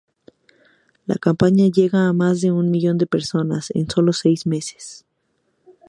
[1.05, 5.05] La campaña llega a más de un millón de personas en sólo seis meses.